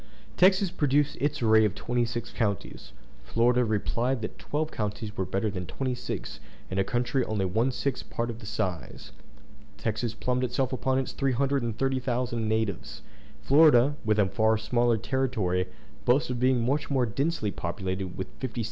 Texas 0.35 0.71
produced 0.71 1.15
its 1.19 1.43
array 1.43 1.63
of 1.63 1.75
twenty 1.75 2.05
six 2.05 2.31
counties; 2.31 2.91
Florida 3.23 3.63
replied 3.63 4.23
that 4.23 4.39
twelve 4.39 4.71
counties 4.71 5.15
were 5.15 5.25
better 5.27 5.51
than 5.51 5.67
twenty 5.67 5.93
six 5.93 6.39
in 6.71 6.79
a 6.79 6.83
country 6.83 7.23
only 7.25 7.45
one 7.45 7.71
sixth 7.71 8.09
part 8.09 8.31
of 8.31 8.39
the 8.39 8.47
size. 8.47 9.11
Texas 9.77 10.15
plumed 10.15 10.43
itself 10.43 10.73
upon 10.73 10.97
its 10.97 11.11
330,000 11.11 12.49
natives; 12.49 13.03
Florida, 13.43 13.95
with 14.03 14.17
a 14.17 14.25
far 14.25 14.57
smaller 14.57 14.97
territory, 14.97 15.67
boasted 16.03 16.37
of 16.37 16.39
being 16.39 16.65
much 16.65 16.89
more 16.89 17.05
densely 17.05 17.51
populated 17.51 18.17
with 18.17 18.25
56,000. 18.39 18.59